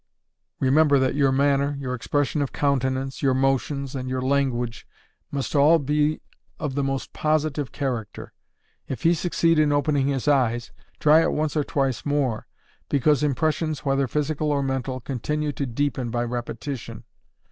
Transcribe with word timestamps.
_Remember, 0.59 0.97
that 0.97 1.13
your 1.13 1.31
manner, 1.31 1.77
your 1.79 1.93
expression 1.93 2.41
of 2.41 2.51
countenance, 2.51 3.21
your 3.21 3.35
motions, 3.35 3.93
and 3.93 4.09
your 4.09 4.23
language 4.23 4.87
must 5.29 5.53
all 5.53 5.77
be 5.77 6.21
of 6.59 6.73
the 6.73 6.83
most 6.83 7.13
positive 7.13 7.71
character. 7.71 8.33
If 8.87 9.03
he 9.03 9.13
succeed 9.13 9.59
in 9.59 9.71
opening 9.71 10.07
his 10.07 10.27
eyes, 10.27 10.71
try 10.99 11.21
it 11.21 11.33
once 11.33 11.55
or 11.55 11.63
twice 11.63 12.03
more, 12.03 12.47
because 12.89 13.21
impressions, 13.21 13.85
whether 13.85 14.07
physical 14.07 14.49
or 14.51 14.63
mental, 14.63 14.99
continue 15.01 15.51
to 15.51 15.67
deepen 15.67 16.09
by 16.09 16.23
repetition. 16.23 17.03